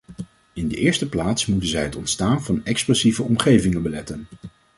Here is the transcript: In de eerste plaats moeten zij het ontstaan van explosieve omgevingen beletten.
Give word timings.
In 0.53 0.67
de 0.67 0.75
eerste 0.75 1.09
plaats 1.09 1.45
moeten 1.45 1.69
zij 1.69 1.83
het 1.83 1.95
ontstaan 1.95 2.43
van 2.43 2.65
explosieve 2.65 3.23
omgevingen 3.23 3.81
beletten. 3.81 4.27